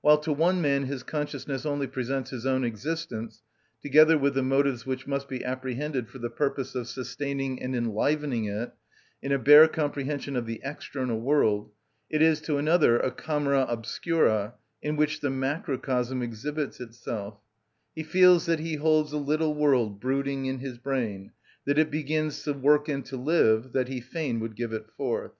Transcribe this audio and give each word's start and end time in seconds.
While 0.00 0.16
to 0.20 0.32
one 0.32 0.62
man 0.62 0.84
his 0.84 1.02
consciousness 1.02 1.66
only 1.66 1.86
presents 1.86 2.30
his 2.30 2.46
own 2.46 2.64
existence, 2.64 3.42
together 3.82 4.16
with 4.16 4.32
the 4.32 4.42
motives 4.42 4.86
which 4.86 5.06
must 5.06 5.28
be 5.28 5.44
apprehended 5.44 6.08
for 6.08 6.16
the 6.18 6.30
purpose 6.30 6.74
of 6.74 6.88
sustaining 6.88 7.60
and 7.62 7.76
enlivening 7.76 8.46
it, 8.46 8.72
in 9.22 9.32
a 9.32 9.38
bare 9.38 9.68
comprehension 9.68 10.34
of 10.34 10.46
the 10.46 10.62
external 10.64 11.20
world, 11.20 11.72
it 12.08 12.22
is 12.22 12.40
to 12.40 12.56
another 12.56 12.98
a 12.98 13.10
camera 13.10 13.66
obscura 13.68 14.54
in 14.80 14.96
which 14.96 15.20
the 15.20 15.28
macrocosm 15.28 16.22
exhibits 16.22 16.80
itself: 16.80 17.38
"He 17.94 18.02
feels 18.02 18.46
that 18.46 18.60
he 18.60 18.76
holds 18.76 19.12
a 19.12 19.18
little 19.18 19.54
world 19.54 20.00
Brooding 20.00 20.46
in 20.46 20.60
his 20.60 20.78
brain, 20.78 21.32
That 21.66 21.76
it 21.78 21.90
begins 21.90 22.42
to 22.44 22.54
work 22.54 22.88
and 22.88 23.04
to 23.04 23.18
live, 23.18 23.72
That 23.74 23.88
he 23.88 24.00
fain 24.00 24.40
would 24.40 24.56
give 24.56 24.72
it 24.72 24.86
forth." 24.96 25.32